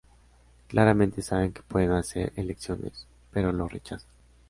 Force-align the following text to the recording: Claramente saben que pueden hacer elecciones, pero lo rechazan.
Claramente 0.67 1.21
saben 1.21 1.53
que 1.53 1.61
pueden 1.61 1.91
hacer 1.91 2.33
elecciones, 2.35 3.05
pero 3.29 3.51
lo 3.51 3.67
rechazan. 3.67 4.09